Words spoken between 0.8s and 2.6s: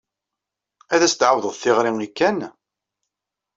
Ad as-d-ɛawdeɣ tiɣri i Ken?